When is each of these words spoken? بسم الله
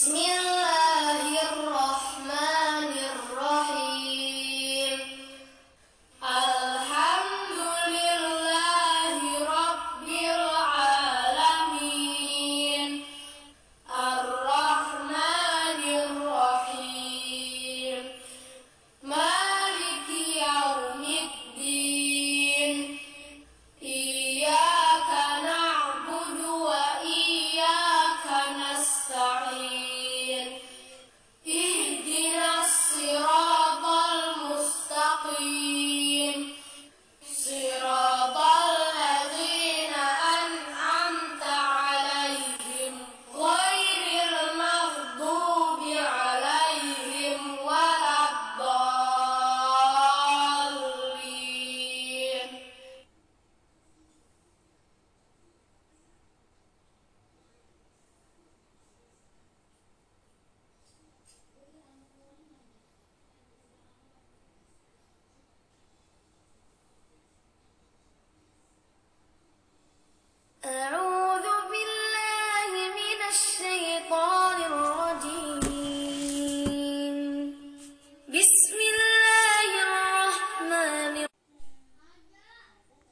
بسم 0.00 0.14
الله 0.16 0.39